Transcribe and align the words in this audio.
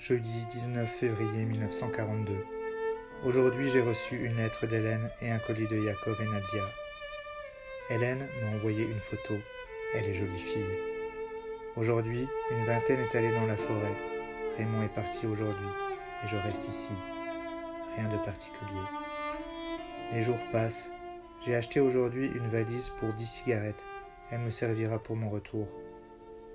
Jeudi 0.00 0.46
19 0.46 0.88
février 0.88 1.44
1942. 1.44 2.32
Aujourd'hui, 3.26 3.68
j'ai 3.68 3.82
reçu 3.82 4.16
une 4.24 4.38
lettre 4.38 4.66
d'Hélène 4.66 5.10
et 5.20 5.30
un 5.30 5.38
colis 5.38 5.66
de 5.66 5.78
Jacob 5.78 6.16
et 6.22 6.24
Nadia. 6.24 6.64
Hélène 7.90 8.26
m'a 8.40 8.56
envoyé 8.56 8.84
une 8.84 8.98
photo. 8.98 9.34
Elle 9.94 10.06
est 10.06 10.14
jolie 10.14 10.38
fille. 10.38 10.78
Aujourd'hui, 11.76 12.26
une 12.50 12.64
vingtaine 12.64 13.00
est 13.00 13.14
allée 13.14 13.34
dans 13.34 13.44
la 13.44 13.58
forêt. 13.58 13.94
Raymond 14.56 14.84
est 14.84 14.94
parti 14.94 15.26
aujourd'hui 15.26 15.68
et 16.24 16.28
je 16.28 16.36
reste 16.36 16.66
ici. 16.66 16.94
Rien 17.96 18.08
de 18.08 18.24
particulier. 18.24 18.86
Les 20.14 20.22
jours 20.22 20.40
passent. 20.50 20.90
J'ai 21.44 21.56
acheté 21.56 21.78
aujourd'hui 21.78 22.26
une 22.26 22.48
valise 22.48 22.88
pour 23.00 23.12
10 23.12 23.26
cigarettes. 23.26 23.84
Elle 24.30 24.40
me 24.40 24.50
servira 24.50 24.98
pour 24.98 25.16
mon 25.16 25.28
retour. 25.28 25.68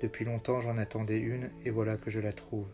Depuis 0.00 0.24
longtemps 0.24 0.62
j'en 0.62 0.78
attendais 0.78 1.18
une 1.18 1.50
et 1.66 1.70
voilà 1.70 1.98
que 1.98 2.08
je 2.08 2.20
la 2.20 2.32
trouve. 2.32 2.68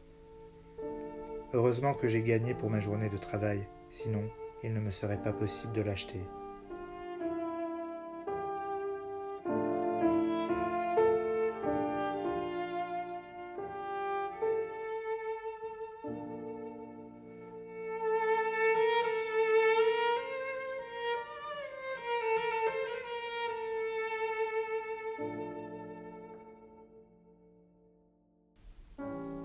Heureusement 1.53 1.95
que 1.95 2.06
j'ai 2.06 2.23
gagné 2.23 2.55
pour 2.55 2.70
ma 2.70 2.79
journée 2.79 3.09
de 3.09 3.17
travail, 3.17 3.67
sinon 3.91 4.23
il 4.62 4.73
ne 4.73 4.81
me 4.81 4.93
serait 4.93 5.20
pas 5.20 5.33
possible 5.33 5.73
de 5.73 5.83
l'acheter. 5.83 6.20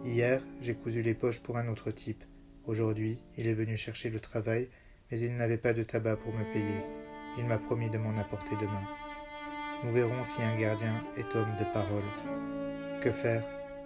Hier, 0.05 0.39
j'ai 0.61 0.75
cousu 0.75 1.01
les 1.01 1.15
poches 1.15 1.39
pour 1.39 1.57
un 1.57 1.67
autre 1.67 1.89
type. 1.89 2.23
Aujourd'hui, 2.67 3.17
il 3.37 3.47
est 3.47 3.55
venu 3.55 3.75
chercher 3.75 4.11
le 4.11 4.19
travail, 4.19 4.69
mais 5.09 5.19
il 5.19 5.35
n'avait 5.35 5.57
pas 5.57 5.73
de 5.73 5.81
tabac 5.81 6.17
pour 6.17 6.31
me 6.31 6.43
payer. 6.53 6.85
Il 7.39 7.45
m'a 7.45 7.57
promis 7.57 7.89
de 7.89 7.97
m'en 7.97 8.15
apporter 8.19 8.55
demain. 8.61 8.83
Nous 9.83 9.91
verrons 9.91 10.23
si 10.23 10.43
un 10.43 10.59
gardien 10.59 10.93
est 11.17 11.35
homme 11.35 11.55
de 11.59 11.65
parole. 11.73 13.01
Que 13.01 13.09
faire? 13.09 13.43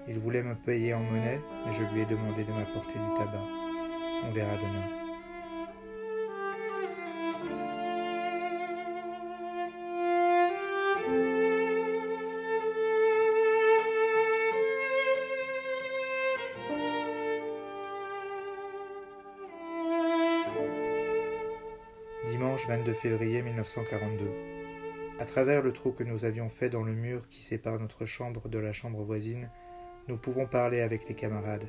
Il 0.10 0.20
voulait 0.20 0.44
me 0.44 0.56
payer 0.56 0.94
en 0.94 1.00
monnaie, 1.00 1.40
mais 1.66 1.72
je 1.72 1.84
lui 1.84 2.02
ai 2.02 2.06
demandé 2.06 2.44
de 2.44 2.52
m'apporter 2.52 3.00
du 3.00 3.14
tabac. 3.16 3.48
On 4.26 4.32
verra 4.34 4.58
demain. 4.58 5.09
Dimanche 22.40 22.70
22 22.70 22.94
février 22.94 23.42
1942. 23.42 24.32
À 25.20 25.26
travers 25.26 25.62
le 25.62 25.74
trou 25.74 25.92
que 25.92 26.06
nous 26.06 26.24
avions 26.24 26.48
fait 26.48 26.70
dans 26.70 26.84
le 26.84 26.94
mur 26.94 27.28
qui 27.28 27.44
sépare 27.44 27.78
notre 27.82 28.06
chambre 28.06 28.48
de 28.48 28.58
la 28.58 28.72
chambre 28.72 29.04
voisine, 29.04 29.50
nous 30.08 30.16
pouvons 30.16 30.46
parler 30.46 30.80
avec 30.80 31.10
les 31.10 31.16
camarades. 31.16 31.68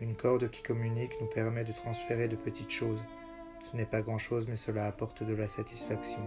Une 0.00 0.14
corde 0.14 0.48
qui 0.48 0.62
communique 0.62 1.20
nous 1.20 1.26
permet 1.26 1.64
de 1.64 1.72
transférer 1.72 2.28
de 2.28 2.36
petites 2.36 2.70
choses. 2.70 3.04
Ce 3.64 3.76
n'est 3.76 3.86
pas 3.86 4.02
grand-chose, 4.02 4.46
mais 4.46 4.54
cela 4.54 4.86
apporte 4.86 5.24
de 5.24 5.34
la 5.34 5.48
satisfaction. 5.48 6.22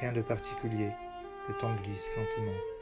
Rien 0.00 0.10
de 0.10 0.22
particulier. 0.22 0.90
Le 1.48 1.54
temps 1.60 1.76
glisse 1.80 2.10
lentement. 2.16 2.73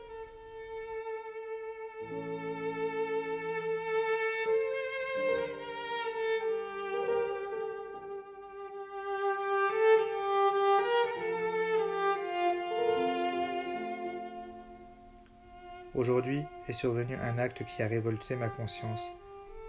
Aujourd'hui 15.94 16.42
est 16.69 16.72
survenu 16.72 17.16
un 17.16 17.36
acte 17.36 17.64
qui 17.64 17.82
a 17.82 17.86
révolté 17.86 18.34
ma 18.34 18.48
conscience. 18.48 19.10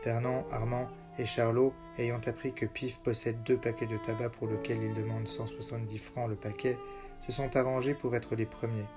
Fernand, 0.04 0.46
Armand 0.52 0.88
et 1.20 1.26
Charlot, 1.26 1.74
ayant 1.98 2.22
appris 2.26 2.54
que 2.54 2.66
Pif 2.66 2.98
possède 3.00 3.44
deux 3.44 3.58
paquets 3.58 3.88
de 3.88 3.98
tabac 3.98 4.30
pour 4.30 4.48
lesquels 4.48 4.82
il 4.82 4.94
demande 4.94 5.28
170 5.28 5.98
francs 5.98 6.30
le 6.30 6.38
paquet, 6.38 6.78
se 7.26 7.34
sont 7.34 7.54
arrangés 7.58 7.94
pour 7.94 8.16
être 8.16 8.36
les 8.36 8.46
premiers. 8.46 8.88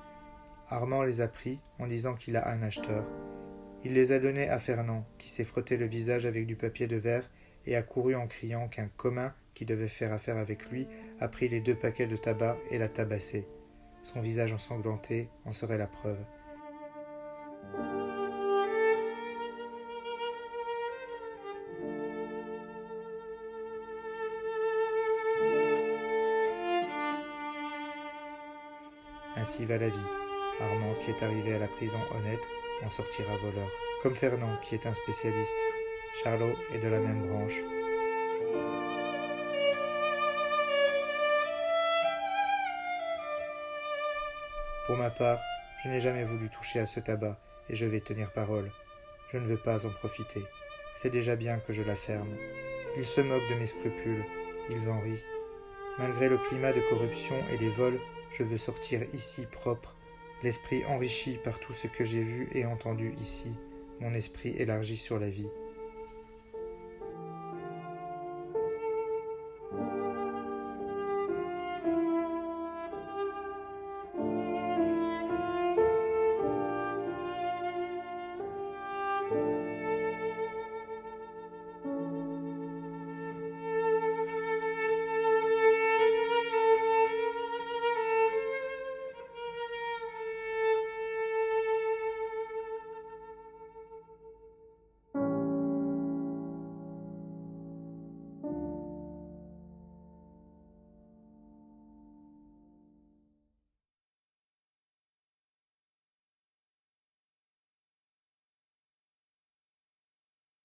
Armand 0.68 1.02
les 1.02 1.20
a 1.20 1.26
pris 1.26 1.58
en 1.80 1.88
disant 1.88 2.14
qu'il 2.14 2.36
a 2.36 2.48
un 2.48 2.62
acheteur. 2.62 3.04
Il 3.84 3.94
les 3.94 4.12
a 4.12 4.20
donnés 4.20 4.48
à 4.48 4.60
Fernand, 4.60 5.04
qui 5.18 5.28
s'est 5.28 5.42
frotté 5.42 5.76
le 5.76 5.86
visage 5.86 6.26
avec 6.26 6.46
du 6.46 6.54
papier 6.54 6.86
de 6.86 6.96
verre 6.96 7.28
et 7.66 7.74
a 7.74 7.82
couru 7.82 8.14
en 8.14 8.28
criant 8.28 8.68
qu'un 8.68 8.88
commun 8.96 9.34
qui 9.54 9.64
devait 9.64 9.88
faire 9.88 10.12
affaire 10.12 10.36
avec 10.36 10.70
lui 10.70 10.86
a 11.18 11.26
pris 11.26 11.48
les 11.48 11.60
deux 11.60 11.74
paquets 11.74 12.06
de 12.06 12.16
tabac 12.16 12.56
et 12.70 12.78
l'a 12.78 12.88
tabassé. 12.88 13.48
Son 14.04 14.20
visage 14.20 14.52
ensanglanté 14.52 15.28
en 15.44 15.52
serait 15.52 15.78
la 15.78 15.88
preuve. 15.88 16.18
Ainsi 29.46 29.64
va 29.64 29.78
la 29.78 29.88
vie. 29.88 30.08
Armand, 30.60 30.94
qui 30.94 31.10
est 31.10 31.22
arrivé 31.22 31.54
à 31.54 31.60
la 31.60 31.68
prison 31.68 32.00
honnête, 32.16 32.42
en 32.84 32.88
sortira 32.88 33.36
voleur. 33.36 33.68
Comme 34.02 34.16
Fernand, 34.16 34.56
qui 34.60 34.74
est 34.74 34.86
un 34.86 34.92
spécialiste. 34.92 35.54
Charlot 36.20 36.56
est 36.74 36.80
de 36.80 36.88
la 36.88 36.98
même 36.98 37.28
branche. 37.28 37.60
Pour 44.88 44.96
ma 44.96 45.10
part, 45.10 45.38
je 45.84 45.90
n'ai 45.90 46.00
jamais 46.00 46.24
voulu 46.24 46.48
toucher 46.48 46.80
à 46.80 46.86
ce 46.86 46.98
tabac, 46.98 47.38
et 47.70 47.76
je 47.76 47.86
vais 47.86 48.00
tenir 48.00 48.32
parole. 48.32 48.72
Je 49.32 49.38
ne 49.38 49.46
veux 49.46 49.58
pas 49.58 49.86
en 49.86 49.90
profiter. 49.90 50.42
C'est 50.96 51.10
déjà 51.10 51.36
bien 51.36 51.60
que 51.60 51.72
je 51.72 51.82
la 51.82 51.94
ferme. 51.94 52.36
Ils 52.96 53.06
se 53.06 53.20
moquent 53.20 53.48
de 53.48 53.60
mes 53.60 53.68
scrupules, 53.68 54.24
ils 54.70 54.88
en 54.88 55.00
rient. 55.00 55.24
Malgré 55.98 56.28
le 56.28 56.36
climat 56.36 56.72
de 56.72 56.80
corruption 56.90 57.36
et 57.52 57.58
les 57.58 57.70
vols, 57.70 58.00
je 58.36 58.42
veux 58.42 58.58
sortir 58.58 59.02
ici 59.14 59.46
propre, 59.50 59.96
l'esprit 60.42 60.84
enrichi 60.84 61.38
par 61.42 61.58
tout 61.58 61.72
ce 61.72 61.86
que 61.86 62.04
j'ai 62.04 62.22
vu 62.22 62.48
et 62.52 62.66
entendu 62.66 63.14
ici, 63.20 63.50
mon 64.00 64.12
esprit 64.12 64.54
élargi 64.58 64.96
sur 64.96 65.18
la 65.18 65.30
vie. 65.30 65.48